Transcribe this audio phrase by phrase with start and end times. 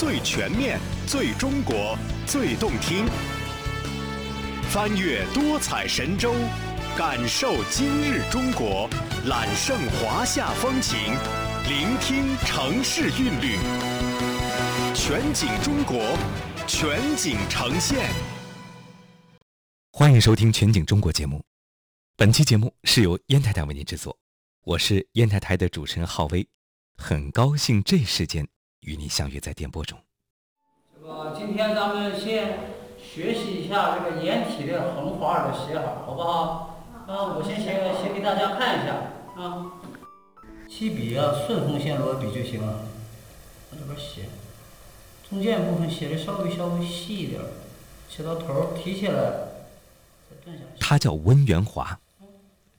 [0.00, 1.94] 最全面、最中国、
[2.26, 3.04] 最动听。
[4.70, 6.34] 翻越多彩神州，
[6.96, 8.88] 感受今日中国，
[9.26, 10.96] 揽胜华夏风情，
[11.68, 13.58] 聆听城市韵律。
[14.94, 16.16] 全景中国，
[16.66, 18.08] 全景呈现。
[19.92, 21.44] 欢迎收听《全景中国》节目。
[22.16, 24.18] 本期节目是由烟台台为您制作，
[24.64, 26.48] 我是烟台台的主持人浩威，
[26.96, 28.48] 很高兴这时间
[28.80, 29.98] 与您相约在电波中。
[30.94, 32.58] 这个今天咱们先
[33.02, 36.84] 学习一下这个掩体的横划的写法，好不好？
[37.06, 37.72] 啊，我先写
[38.02, 39.72] 写给大家看一下啊。
[40.68, 42.86] 起笔啊，顺风线落笔就行了。
[43.70, 44.28] 往这边写，
[45.28, 47.40] 中间部分写的稍微稍微细一点，
[48.08, 49.14] 写到头提起来，
[50.28, 50.80] 再顿下去。
[50.80, 51.98] 他叫温元华，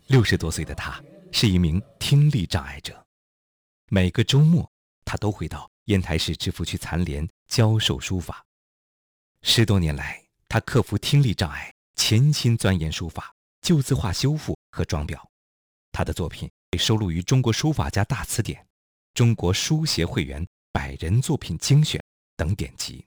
[0.07, 2.93] 六十多岁的他是一名听力障碍者。
[3.89, 4.69] 每个周末，
[5.05, 8.45] 他都会到烟台市芝罘区残联教授书法。
[9.42, 15.20] 十多年来，他克服听力障碍，潜心钻研书法、旧字画修复和装裱。
[15.92, 18.61] 他的作品被收录于《中国书法家大词典》
[19.14, 22.00] 《中国书协会员百人作品精选》
[22.38, 23.05] 等典籍。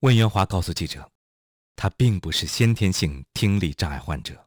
[0.00, 1.10] 温元华告诉记者，
[1.76, 4.46] 他并不是先天性听力障碍患者，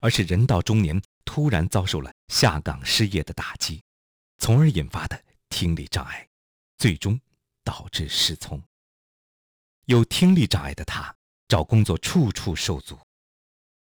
[0.00, 3.82] 而是人到中年突然遭受了下岗失业的打击，
[4.38, 6.26] 从而引发的听力障碍，
[6.84, 7.18] 最终
[7.64, 8.62] 导致失聪。
[9.86, 11.16] 有听力障碍的他，
[11.48, 12.94] 找工作处处受阻。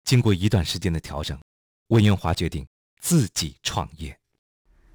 [0.04, 1.38] 经过一段时间的调整，
[1.88, 2.66] 温元华决定
[2.98, 4.18] 自己创业。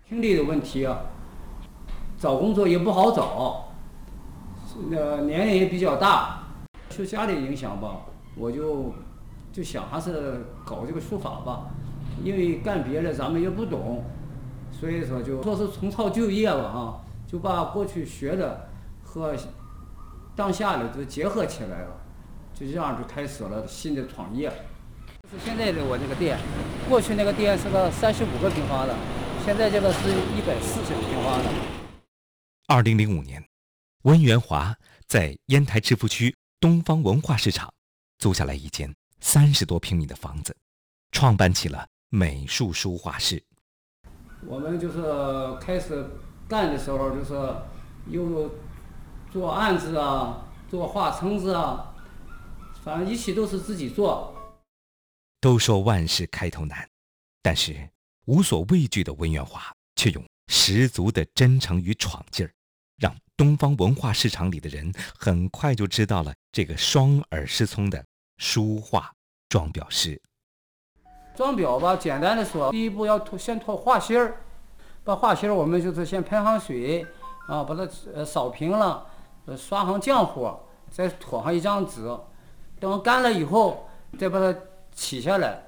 [0.10, 1.02] 听力的问题啊，
[2.18, 3.72] 找工作也不好找，
[4.92, 6.42] 呃，年龄也比较大，
[6.90, 8.04] 受家里影响吧，
[8.36, 8.92] 我就
[9.52, 11.70] 就想还是搞这个书法吧，
[12.24, 14.04] 因为干别的咱们也不懂，
[14.72, 18.70] 所以说就说是重操旧业吧哈，就把过去学的
[19.04, 19.36] 和
[20.36, 22.00] 当下的都结合起来了，
[22.54, 24.54] 就这样就开始了新的创业。
[25.24, 26.38] 就是现在的我这个店，
[26.88, 28.96] 过去那个店是个三十五个平方的，
[29.44, 31.50] 现在这个是一百四十个平方的。
[32.68, 33.44] 二零零五年，
[34.04, 34.72] 温元华
[35.08, 37.68] 在烟台芝罘区东方文化市场
[38.20, 40.56] 租下来一间三十多平米的房子，
[41.12, 43.44] 创办起了美术书画室。
[44.46, 45.02] 我们就是
[45.60, 46.06] 开始
[46.48, 47.34] 干的时候，就是
[48.08, 48.52] 又
[49.32, 51.94] 做案子啊，做画撑子啊，
[52.84, 54.34] 反正一切都是自己做。
[55.40, 56.88] 都说万事开头难，
[57.42, 57.90] 但是
[58.26, 59.62] 无所畏惧的温元华
[59.96, 62.52] 却用十足的真诚与闯劲儿，
[62.98, 68.06] 让东方文化市场里的人很快就知道了这个双耳失聪的
[68.38, 69.12] 书画
[69.50, 70.22] 装裱师。
[71.36, 74.43] 装裱吧，简单的说，第一步要脱，先脱画芯儿，
[75.04, 77.06] 把画芯儿我们就是先喷上水
[77.48, 79.06] 啊，把它呃扫平了，
[79.46, 80.50] 呃刷上浆糊，
[80.90, 82.10] 再拖上一张纸，
[82.80, 84.58] 等干了以后，再把它
[84.94, 85.64] 起下来，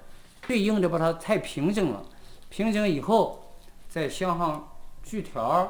[0.47, 2.01] 对应的把它太平整了，
[2.49, 3.43] 平整以后，
[3.89, 4.67] 再镶上
[5.03, 5.69] 锯条儿，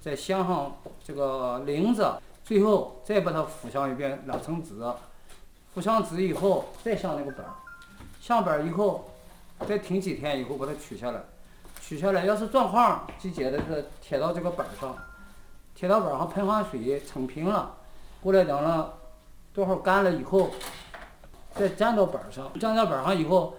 [0.00, 2.12] 再镶上这个铃子，
[2.44, 4.74] 最后再把它敷上一遍两层纸，
[5.72, 7.54] 敷上纸以后再上那个板儿，
[8.20, 9.10] 上板儿以后
[9.66, 11.20] 再停几天以后把它取下来，
[11.80, 14.96] 取下来要是状况直接的是贴到这个板上，
[15.74, 17.74] 贴到板上喷上水撑平了，
[18.22, 18.94] 过来等了
[19.52, 20.50] 多少干了以后。
[21.52, 23.54] 再粘到板上，粘到板上以后，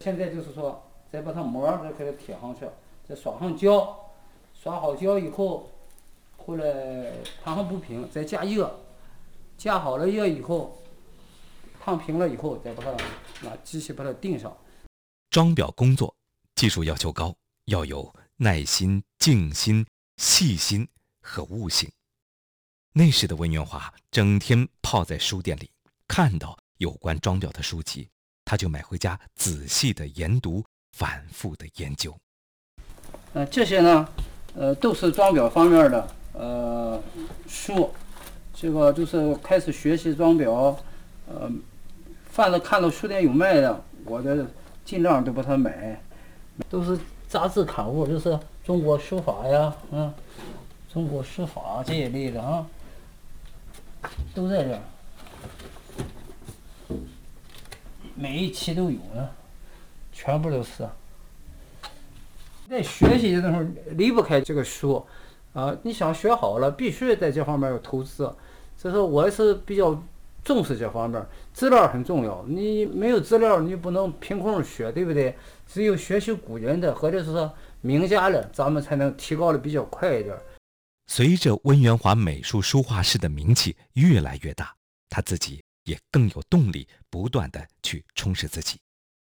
[0.00, 0.82] 现在就是说，
[1.12, 2.66] 再把它膜再给它贴上去，
[3.06, 3.94] 再刷上胶，
[4.54, 5.68] 刷好胶以后，
[6.38, 7.12] 过来
[7.44, 8.74] 烫上不平，再加热，
[9.58, 10.78] 加好了热以后，
[11.78, 12.90] 烫平了以后，再把它
[13.46, 14.56] 拿机器把它钉上。
[15.28, 16.16] 装裱工作
[16.54, 17.34] 技术要求高，
[17.66, 20.88] 要有耐心、静心、细心
[21.20, 21.88] 和悟性。
[22.92, 25.70] 那时的温元华整天泡在书店里，
[26.08, 26.58] 看到。
[26.78, 28.06] 有关装裱的书籍，
[28.44, 30.62] 他就买回家仔细的研读，
[30.92, 32.14] 反复的研究。
[33.32, 34.06] 呃，这些呢，
[34.54, 37.02] 呃，都是装裱方面的呃
[37.48, 37.90] 书。
[38.52, 40.76] 这个就是开始学习装裱，
[41.26, 41.50] 呃，
[42.30, 44.46] 凡是看到书店有卖的，我的
[44.84, 45.98] 尽量都把它买。
[46.68, 50.12] 都是杂志刊物，就是中国书法呀，嗯，
[50.92, 52.66] 中国书法这一类的啊，
[54.34, 54.80] 都在这儿。
[58.14, 59.28] 每一期都有呢，
[60.12, 60.88] 全部都是。
[62.68, 65.04] 在学习的时候离不开这个书，
[65.52, 68.34] 啊，你想学好了，必须在这方面要投资。
[68.76, 70.02] 所以说，我是比较
[70.46, 72.44] 重视这方面，资料很重要。
[72.46, 75.36] 你没有资料，你不能凭空学，对不对？
[75.66, 80.38] 只有学习古人的或者是说名家的，咱们才能提高的比较快一点。
[81.08, 84.72] 随着温元华美术书画室的名气越来越大，
[85.08, 88.78] 他自己也更有动力，不断的去充实自己。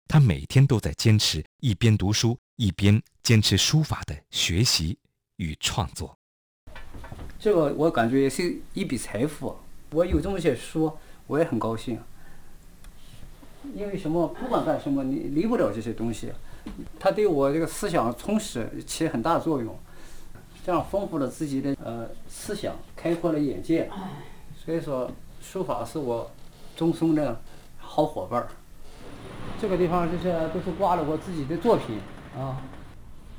[0.07, 4.97] 他每天都在坚持一边读书，一边坚持书法的学习
[5.35, 6.17] 与创作。
[7.37, 9.53] 这个我感觉也是一笔财富。
[9.91, 10.91] 我有这么些书，
[11.27, 11.99] 我也很高兴。
[13.75, 14.27] 因为什么？
[14.29, 16.31] 不管干什么，你离不了这些东西。
[16.99, 19.77] 它对我这个思想充实起很大作用，
[20.65, 23.89] 这样丰富了自己的呃思想，开阔了眼界。
[24.63, 25.11] 所以说，
[25.41, 26.31] 书法是我
[26.75, 27.41] 终生的
[27.77, 28.47] 好伙伴儿。
[29.59, 31.97] 这个地方这些都是挂了我自己的作品
[32.37, 32.61] 啊，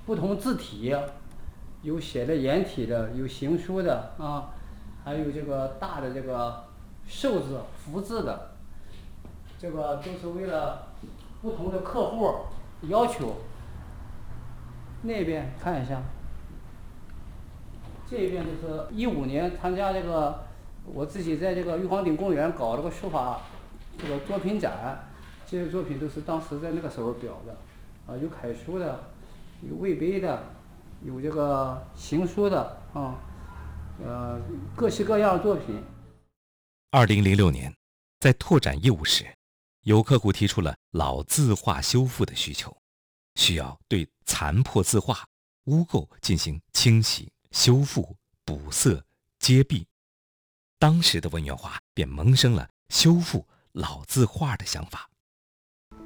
[0.04, 0.94] 不同字体，
[1.82, 4.50] 有写的颜体的，有行书的啊，
[5.04, 6.64] 还有这个大的这个
[7.06, 8.52] 寿字、福字的，
[9.58, 10.88] 这个都是为了
[11.40, 12.32] 不同的客户
[12.82, 13.37] 要求。
[15.02, 16.00] 那边看一下，
[18.08, 20.44] 这边就是一五年参加这个，
[20.84, 23.40] 我自己在这个玉皇顶公园搞了个书法
[23.99, 25.08] 这个作品展。
[25.44, 27.54] 这些作品都是当时在那个时候裱的，
[28.06, 29.00] 啊，有楷书的，
[29.60, 30.44] 有魏碑的，
[31.04, 33.16] 有这个行书的，啊，
[34.00, 34.41] 呃，
[34.75, 35.83] 各式各样的作品。
[36.91, 37.75] 二零零六年，
[38.21, 39.27] 在拓展业务时，
[39.83, 42.77] 有客户提出了老字画修复的需求，
[43.37, 45.27] 需要对残破字画、
[45.65, 49.05] 污垢进行清洗、修复、补色、
[49.39, 49.87] 揭壁。
[50.79, 55.09] 当时的文元华便萌生了修复老字画的想法。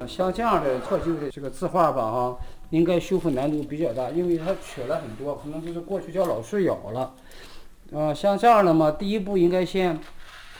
[0.07, 7.15] 像这样的特旧的这个字画吧，哈，应该修复难度比较大，因为它缺了很多，可能就是过去叫老树咬了。
[7.91, 9.97] 呃，像这样的嘛，第一步应该先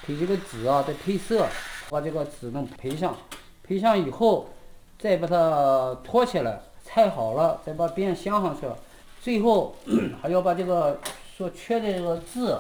[0.06, 1.46] 给这个纸啊再配色，
[1.90, 3.16] 把这个纸能配上，
[3.64, 4.50] 配上以后
[4.98, 8.66] 再把它托起来，裁好了，再把边镶上去，
[9.22, 9.76] 最后
[10.22, 11.00] 还要把这个
[11.36, 12.60] 所缺的这个字，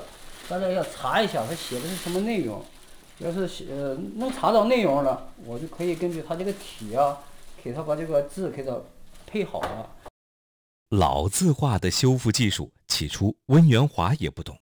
[0.50, 2.62] 大家要查一下，它写的是什么内容。
[3.20, 7.18] 要是写呃能查到内容了，我就可以根据它这个体啊，
[7.63, 8.75] 给它把这个字给它
[9.25, 9.90] 配好了。
[10.89, 14.57] 老字画的修复技术，起初温元华也不懂。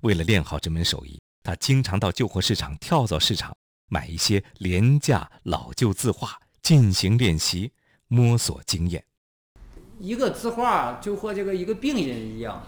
[0.00, 3.56] 为了练好这门手艺，他经常到旧货市场、跳蚤市场
[3.88, 7.70] 买一些廉价老旧字画进行练习，
[8.08, 9.04] 摸索经验。
[10.00, 12.60] 一个字画就和这个一个病人一样，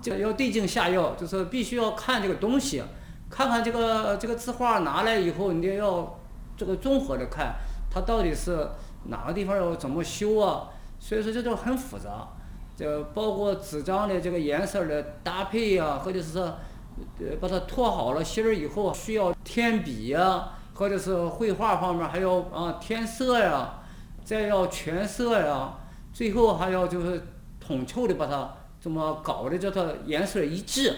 [0.00, 2.82] 这要对症下药，就是必须要看这个东西。
[3.28, 6.18] 看看这个这个字画拿来以后，你要
[6.56, 7.56] 这个综合的看，
[7.90, 8.70] 它到底是
[9.08, 10.70] 哪个地方要怎么修啊？
[11.06, 12.26] 所以说这都很复杂，
[12.74, 23.82] 这包括纸张的这个颜色的搭配呀，或者是呃把它拓好了芯儿以后需要添笔呀，或者是绘画方面还要啊添色呀，
[24.24, 25.76] 再要全色呀，
[26.10, 27.22] 最后还要就是
[27.60, 30.96] 统筹的把它这么搞的，叫它颜色一致。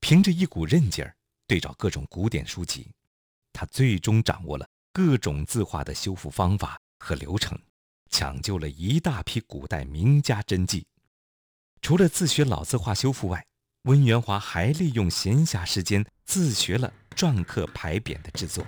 [0.00, 1.12] 凭着一股韧劲儿。
[1.48, 2.90] 对照各种古典书籍，
[3.52, 7.58] 他最终掌握了各种字画的修复方法和流程，
[8.12, 10.86] 抢救了一大批古代名家真迹。
[11.80, 13.44] 除了自学老字画修复外，
[13.84, 18.64] 温元华还利用闲暇时间自学了篆刻牌匾的制作。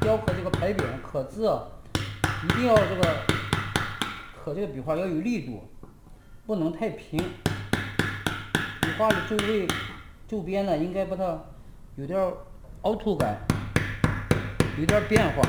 [0.00, 1.56] 雕刻这个牌匾刻字，
[2.44, 3.02] 一定要这个
[4.42, 5.62] 刻这个笔画要有力度，
[6.46, 7.18] 不能太平。
[8.80, 9.68] 笔画的周围。
[10.26, 11.42] 周边呢，应该把它
[11.96, 12.20] 有点
[12.82, 13.38] 凹凸感，
[14.78, 15.42] 有点变化，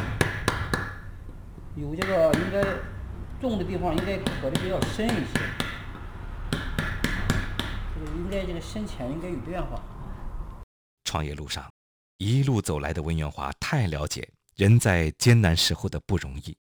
[1.79, 2.62] 有这个应该
[3.39, 5.39] 重的地方应该刻的比较深一些，
[7.95, 9.81] 这个应该这个深浅应该有变化。
[11.05, 11.71] 创业路上，
[12.17, 16.57] 一路走来的温元华太了解人在艰难时候的不容易，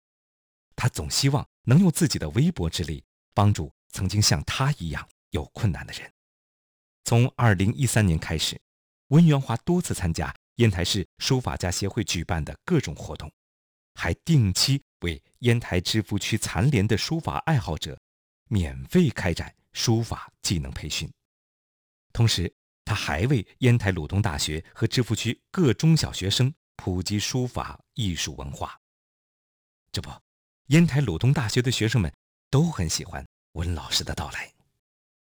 [0.74, 6.10] 他总希望能用自己的微薄之力帮助曾经像他一样有困难的人。
[7.04, 8.60] 从二零一三年开始，
[9.08, 13.30] 温元华多次参加烟台市书法家协会举办的各种活动，
[13.94, 18.00] 还定期为烟台芝罘区残联的书法爱好者
[18.48, 21.08] 免费开展书法技能培训。
[22.12, 22.52] 同时，
[22.84, 28.78] 他还为烟台鲁东大学和芝罘区各中小学生普及书法艺术文化。
[29.92, 30.10] 这不，
[30.68, 32.12] 烟台鲁东大学的学生们
[32.50, 34.50] 都很喜欢温老师的到来。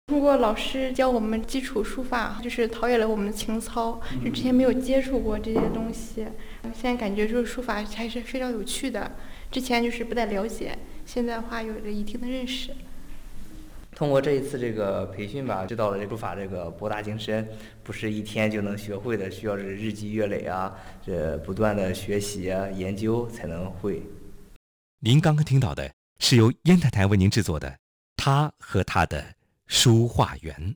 [0.07, 4.01] 通过老师教我们基础书法，就是陶冶了我们的情操。
[4.23, 6.27] 就之前没有接触过这些东西，
[6.73, 9.09] 现在感觉就是书法还是非常有趣的。
[9.53, 12.71] 之前就是不太了解，现在的话有了一定的认识。
[13.95, 17.47] 通过这一次这个培训吧，知道了这书法这个博大精深，
[17.83, 24.01] 不是一天就能学会的，需要是日积月累啊，这不断的学习啊、研究才能会。
[25.01, 27.69] 您刚刚听到的是由烟台台为您制作的
[28.17, 29.21] 《他和他的》。
[29.67, 30.75] 书画园。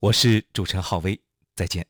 [0.00, 1.18] 我是主持人浩威，
[1.54, 1.86] 再见。